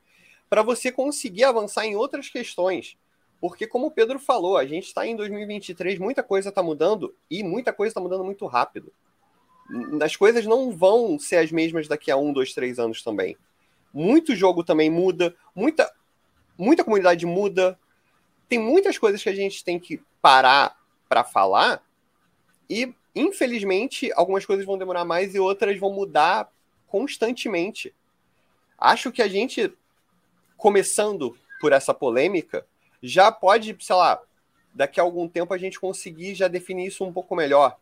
[0.50, 2.96] para você conseguir avançar em outras questões.
[3.40, 7.44] Porque, como o Pedro falou, a gente está em 2023, muita coisa está mudando e
[7.44, 8.92] muita coisa está mudando muito rápido.
[10.02, 13.36] As coisas não vão ser as mesmas daqui a um, dois, três anos também.
[13.98, 15.90] Muito jogo também muda, muita,
[16.58, 17.80] muita comunidade muda.
[18.46, 20.76] Tem muitas coisas que a gente tem que parar
[21.08, 21.82] para falar
[22.68, 26.52] e, infelizmente, algumas coisas vão demorar mais e outras vão mudar
[26.86, 27.94] constantemente.
[28.76, 29.72] Acho que a gente,
[30.58, 32.66] começando por essa polêmica,
[33.02, 34.20] já pode, sei lá,
[34.74, 37.78] daqui a algum tempo a gente conseguir já definir isso um pouco melhor.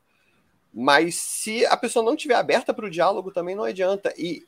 [0.72, 4.14] Mas se a pessoa não estiver aberta para o diálogo, também não adianta.
[4.16, 4.46] E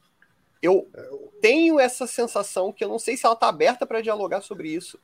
[0.67, 4.69] eu tenho essa sensação que eu não sei se ela está aberta para dialogar sobre
[4.69, 4.99] isso.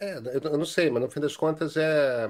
[0.00, 2.28] É, eu não sei, mas no fim das contas é,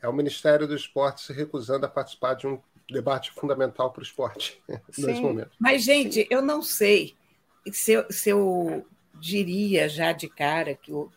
[0.00, 4.04] é o Ministério do Esporte se recusando a participar de um debate fundamental para o
[4.04, 4.62] esporte
[4.98, 5.50] nesse momento.
[5.58, 6.26] Mas, gente, Sim.
[6.28, 7.14] eu não sei
[7.72, 11.10] se eu, se eu diria já de cara que o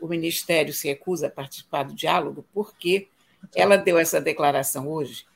[0.00, 3.08] o Ministério se recusa a participar do diálogo, porque
[3.54, 5.26] ela deu essa declaração hoje.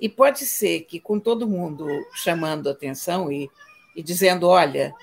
[0.00, 3.50] E pode ser que, com todo mundo chamando atenção e,
[3.94, 4.94] e dizendo: olha,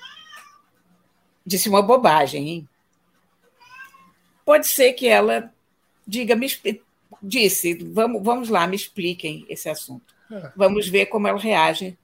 [1.44, 2.68] disse uma bobagem, hein?
[4.44, 5.52] Pode ser que ela
[6.06, 6.48] diga, me,
[7.22, 10.14] disse, vamos, vamos lá, me expliquem esse assunto.
[10.30, 10.52] É.
[10.56, 11.96] Vamos ver como ela reage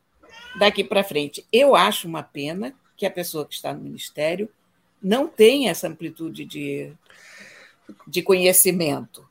[0.59, 1.45] daqui para frente.
[1.53, 4.49] Eu acho uma pena que a pessoa que está no ministério
[5.03, 6.93] não tenha essa amplitude de,
[8.07, 9.27] de conhecimento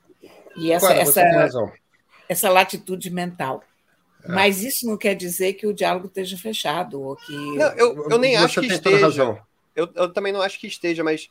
[0.55, 1.73] e essa, claro, essa,
[2.27, 3.63] essa latitude mental.
[4.27, 4.31] É.
[4.31, 7.01] Mas isso não quer dizer que o diálogo esteja fechado.
[7.01, 7.33] Ou que...
[7.33, 9.43] Não, eu, eu nem Você acho que esteja.
[9.75, 11.29] Eu, eu também não acho que esteja, mas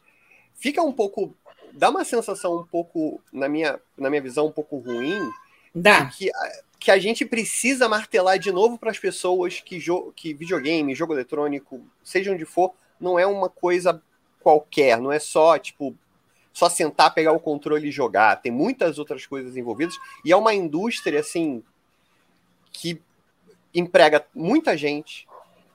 [0.55, 1.35] fica um pouco.
[1.73, 5.31] Dá uma sensação um pouco, na minha, na minha visão, um pouco ruim.
[5.75, 6.07] Dá.
[6.07, 6.31] Que,
[6.79, 11.13] que a gente precisa martelar de novo para as pessoas que, jo que videogame, jogo
[11.13, 14.01] eletrônico, seja onde for, não é uma coisa
[14.41, 15.95] qualquer, não é só, tipo,
[16.53, 18.41] só sentar, pegar o controle e jogar.
[18.41, 19.95] Tem muitas outras coisas envolvidas.
[20.25, 21.63] E é uma indústria, assim,
[22.77, 23.01] que
[23.75, 25.27] emprega muita gente,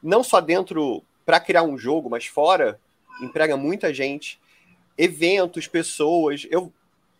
[0.01, 2.79] não só dentro para criar um jogo, mas fora,
[3.19, 4.39] emprega muita gente,
[4.95, 6.45] eventos, pessoas.
[6.49, 6.71] Eu,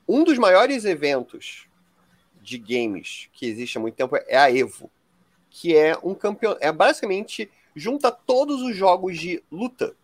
[0.07, 1.67] um dos maiores eventos
[2.41, 4.89] de games que existe há muito tempo é a Evo,
[5.49, 9.95] que é um campeão, é basicamente junta todos os jogos de luta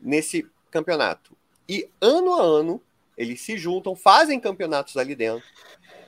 [0.00, 1.36] nesse campeonato.
[1.68, 2.82] E ano a ano
[3.16, 5.46] eles se juntam, fazem campeonatos ali dentro,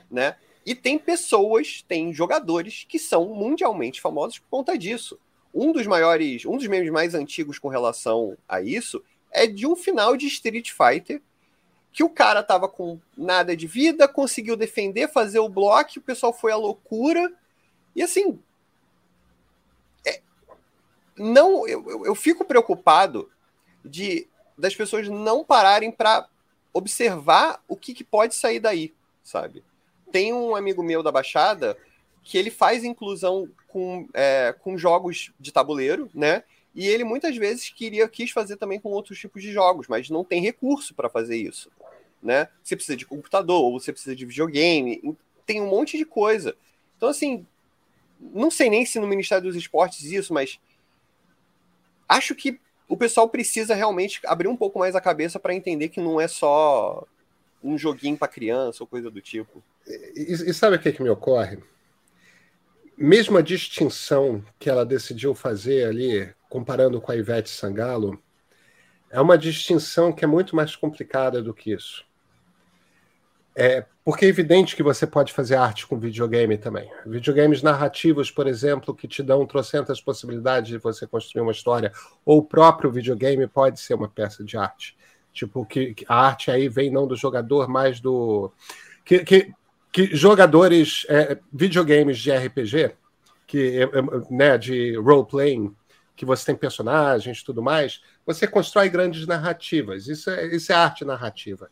[0.09, 0.37] né?
[0.71, 5.19] E tem pessoas, tem jogadores que são mundialmente famosos por conta disso.
[5.53, 9.75] Um dos maiores, um dos memes mais antigos com relação a isso é de um
[9.75, 11.21] final de Street Fighter
[11.91, 16.31] que o cara tava com nada de vida, conseguiu defender, fazer o bloco, o pessoal
[16.31, 17.33] foi à loucura.
[17.93, 18.39] E assim,
[20.07, 20.21] é,
[21.17, 23.29] não, eu, eu fico preocupado
[23.83, 24.25] de
[24.57, 26.29] das pessoas não pararem para
[26.73, 29.65] observar o que, que pode sair daí, sabe?
[30.11, 31.77] Tem um amigo meu da Baixada
[32.23, 36.43] que ele faz inclusão com, é, com jogos de tabuleiro, né?
[36.73, 40.23] E ele muitas vezes queria quis fazer também com outros tipos de jogos, mas não
[40.23, 41.69] tem recurso para fazer isso,
[42.21, 42.47] né?
[42.63, 46.55] Você precisa de computador, ou você precisa de videogame, tem um monte de coisa.
[46.95, 47.45] Então assim,
[48.19, 50.59] não sei nem se no Ministério dos Esportes isso, mas
[52.07, 56.01] acho que o pessoal precisa realmente abrir um pouco mais a cabeça para entender que
[56.01, 57.05] não é só
[57.63, 59.63] um joguinho para criança ou coisa do tipo.
[59.87, 61.59] E, e sabe o que, que me ocorre?
[62.97, 68.21] Mesmo a distinção que ela decidiu fazer ali, comparando com a Ivete Sangalo,
[69.09, 72.05] é uma distinção que é muito mais complicada do que isso.
[73.55, 76.89] É, porque é evidente que você pode fazer arte com videogame também.
[77.05, 81.91] Videogames narrativos, por exemplo, que te dão trocentas possibilidades de você construir uma história,
[82.25, 84.97] ou o próprio videogame pode ser uma peça de arte.
[85.33, 88.51] Tipo, que, que a arte aí vem não do jogador, mas do.
[89.05, 89.53] Que, que,
[89.91, 92.91] que jogadores, é, videogames de RPG,
[93.47, 93.89] que, é, é,
[94.29, 95.75] né, de role-playing,
[96.15, 100.07] que você tem personagens e tudo mais, você constrói grandes narrativas.
[100.07, 101.69] Isso é, isso é arte narrativa.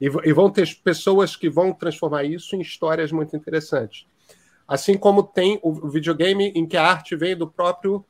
[0.00, 4.06] E, e, vão ter pessoas que vão transformar isso em histórias muito interessantes.
[4.66, 8.04] Assim como tem o videogame em que a arte vem do próprio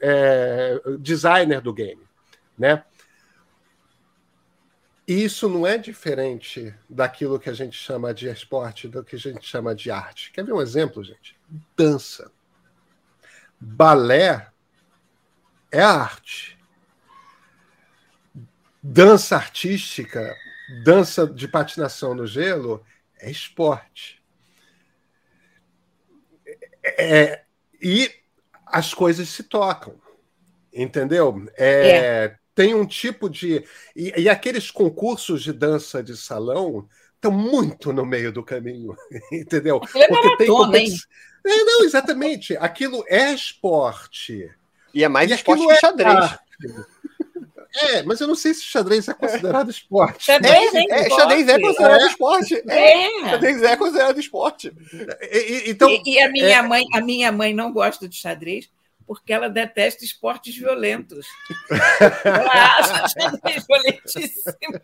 [0.00, 2.02] é, designer do game.
[2.56, 2.84] Né?
[5.12, 9.46] Isso não é diferente daquilo que a gente chama de esporte, do que a gente
[9.46, 10.30] chama de arte.
[10.32, 11.36] Quer ver um exemplo, gente?
[11.76, 12.30] Dança.
[13.60, 14.48] Balé
[15.70, 16.58] é arte.
[18.82, 20.34] Dança artística,
[20.82, 22.84] dança de patinação no gelo,
[23.20, 24.22] é esporte.
[26.82, 27.44] É,
[27.80, 28.10] e
[28.66, 30.00] as coisas se tocam,
[30.72, 31.46] entendeu?
[31.56, 32.38] É, é.
[32.54, 33.64] Tem um tipo de.
[33.96, 38.94] E, e, aqueles concursos de dança de salão estão muito no meio do caminho,
[39.32, 39.80] entendeu?
[39.94, 41.08] É Porque tem competição.
[41.44, 42.56] É, não, exatamente.
[42.56, 44.50] Aquilo é esporte.
[44.94, 46.38] E é mais e esporte que é xadrez.
[47.74, 50.24] É, mas eu não sei se xadrez é considerado esporte.
[50.24, 52.06] Xadrez é, é, xadrez é considerado é.
[52.06, 52.62] esporte.
[52.68, 53.30] É.
[53.30, 54.72] Xadrez é considerado esporte.
[55.22, 56.62] E, e, então, e, e a, minha é...
[56.62, 58.68] mãe, a minha mãe não gosta de xadrez
[59.06, 61.26] porque ela detesta esportes violentos.
[62.24, 64.80] ela acha xadrez violentíssimo.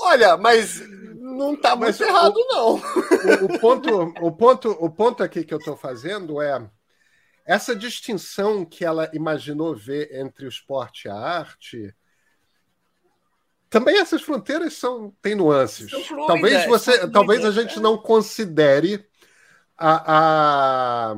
[0.00, 0.80] Olha, mas
[1.14, 2.74] não está muito errado, o, não.
[2.74, 6.68] O, o, ponto, o, ponto, o ponto aqui que eu estou fazendo é
[7.44, 11.94] essa distinção que ela imaginou ver entre o esporte e a arte.
[13.68, 15.90] Também essas fronteiras são têm nuances.
[15.90, 19.04] Fluidas, talvez você, talvez a gente não considere
[19.76, 21.16] a, a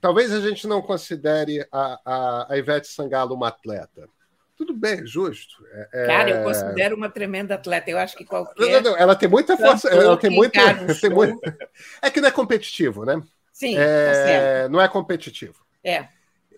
[0.00, 4.08] talvez a gente não considere a, a, a Ivete Sangalo uma atleta.
[4.56, 5.64] tudo bem, justo.
[5.92, 6.06] É...
[6.06, 7.90] Cara, eu considero uma tremenda atleta.
[7.90, 8.82] Eu acho que qualquer.
[8.82, 9.88] Não, não, ela tem muita força.
[9.88, 10.60] Ela tem muita.
[11.00, 11.40] Tem muito...
[12.02, 13.22] É que não é competitivo, né?
[13.52, 14.62] Sim, é...
[14.62, 15.64] Tá não é competitivo.
[15.84, 16.08] É.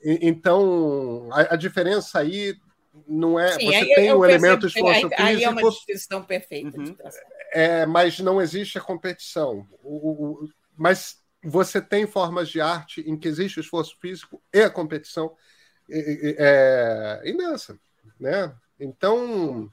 [0.03, 2.57] Então, a, a diferença aí
[3.07, 3.53] não é.
[3.53, 5.13] Sim, você aí, tem o elemento esforço aí.
[5.17, 6.79] Aí é uma descrição perfeita.
[6.79, 6.97] Uhum.
[7.53, 9.67] É, mas não existe a competição.
[9.83, 14.61] O, o, mas você tem formas de arte em que existe o esforço físico e
[14.61, 15.35] a competição
[15.91, 17.79] é, imensa,
[18.19, 18.55] né?
[18.79, 19.71] Então,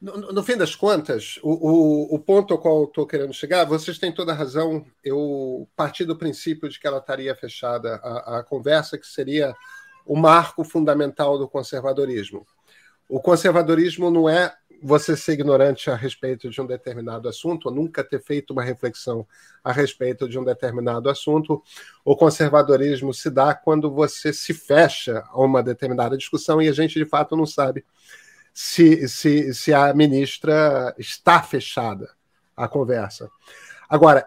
[0.00, 3.98] no, no, fim das contas, o, o, o ponto ao qual estou querendo chegar, vocês
[3.98, 4.84] têm toda a razão.
[5.04, 9.54] Eu parti do princípio de que ela estaria fechada a, a conversa, que seria
[10.04, 12.44] o marco fundamental do conservadorismo.
[13.08, 14.52] O conservadorismo não é
[14.82, 19.26] você ser ignorante a respeito de um determinado assunto, ou nunca ter feito uma reflexão
[19.62, 21.62] a respeito de um determinado assunto.
[22.04, 26.98] O conservadorismo se dá quando você se fecha a uma determinada discussão e a gente
[26.98, 27.84] de fato não sabe
[28.52, 32.10] se, se, se a ministra está fechada
[32.56, 33.30] à conversa.
[33.88, 34.26] Agora,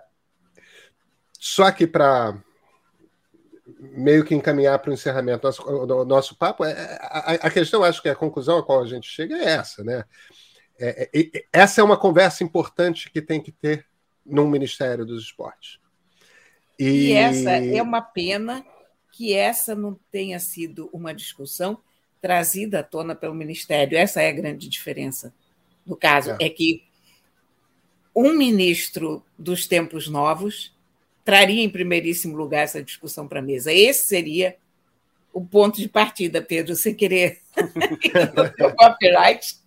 [1.37, 2.37] só que para
[3.79, 8.01] meio que encaminhar para o encerramento do nosso, nosso papo, é, a, a, questão, acho
[8.01, 10.03] que a conclusão a qual a gente chega é essa, né?
[10.79, 13.85] É, é, essa é uma conversa importante que tem que ter
[14.25, 15.79] no Ministério dos Esportes.
[16.77, 17.07] E...
[17.07, 18.65] e essa é uma pena
[19.11, 21.79] que essa não tenha sido uma discussão
[22.21, 23.97] trazida à tona pelo Ministério.
[23.97, 25.33] Essa é a grande diferença.
[25.85, 26.83] No caso, é, é que
[28.15, 30.75] um ministro dos tempos novos
[31.23, 33.71] traria em primeiríssimo lugar essa discussão para a mesa.
[33.71, 34.55] Esse seria
[35.31, 37.41] o ponto de partida, Pedro, sem querer
[38.77, 39.57] copyright.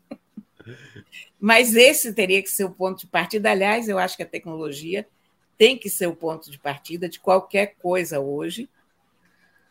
[1.40, 3.50] Mas esse teria que ser o ponto de partida.
[3.50, 5.06] Aliás, eu acho que a tecnologia
[5.56, 8.68] tem que ser o ponto de partida de qualquer coisa hoje,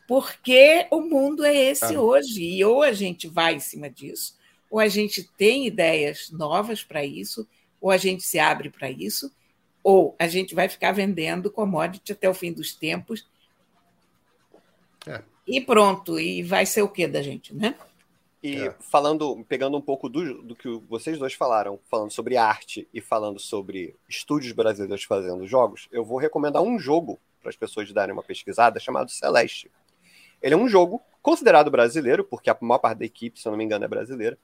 [0.07, 2.01] porque o mundo é esse ah.
[2.01, 2.43] hoje.
[2.43, 4.37] E ou a gente vai em cima disso,
[4.69, 7.47] ou a gente tem ideias novas para isso,
[7.81, 9.31] ou a gente se abre para isso,
[9.83, 13.25] ou a gente vai ficar vendendo commodity até o fim dos tempos.
[15.05, 15.21] É.
[15.47, 17.75] E pronto, e vai ser o que da gente, né?
[18.41, 18.75] E é.
[18.79, 23.39] falando, pegando um pouco do, do que vocês dois falaram, falando sobre arte e falando
[23.39, 28.23] sobre estúdios brasileiros fazendo jogos, eu vou recomendar um jogo para as pessoas darem uma
[28.23, 29.71] pesquisada chamado Celeste.
[30.41, 33.57] Ele é um jogo considerado brasileiro, porque a maior parte da equipe, se eu não
[33.57, 34.37] me engano, é brasileira,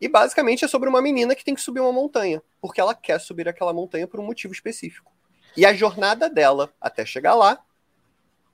[0.00, 3.20] e basicamente é sobre uma menina que tem que subir uma montanha, porque ela quer
[3.20, 5.12] subir aquela montanha por um motivo específico.
[5.56, 7.64] E a jornada dela até chegar lá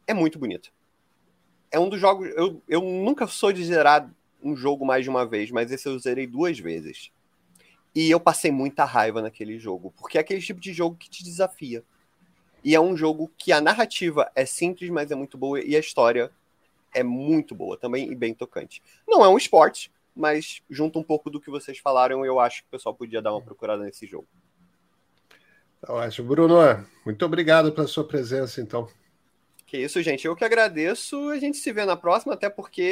[0.06, 0.68] é muito bonita.
[1.70, 2.28] É um dos jogos.
[2.36, 4.10] Eu, eu nunca sou de zerar
[4.42, 7.10] um jogo mais de uma vez, mas esse eu zerei duas vezes.
[7.94, 11.24] E eu passei muita raiva naquele jogo, porque é aquele tipo de jogo que te
[11.24, 11.82] desafia.
[12.62, 15.80] E é um jogo que a narrativa é simples, mas é muito boa, e a
[15.80, 16.30] história
[16.94, 18.82] é muito boa também e bem tocante.
[19.08, 22.68] Não é um esporte, mas junto um pouco do que vocês falaram, eu acho que
[22.68, 24.26] o pessoal podia dar uma procurada nesse jogo.
[25.80, 26.28] Tá ótimo.
[26.28, 28.88] Bruno, muito obrigado pela sua presença, então.
[29.70, 30.26] Que isso, gente.
[30.26, 31.28] Eu que agradeço.
[31.28, 32.82] A gente se vê na próxima, até porque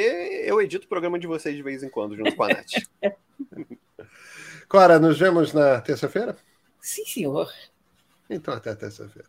[0.45, 2.71] eu edito o programa de vocês de vez em quando, junto com a Nath.
[4.69, 6.37] Cora, nos vemos na terça-feira?
[6.79, 7.51] Sim, senhor.
[8.29, 9.27] Então, até terça-feira.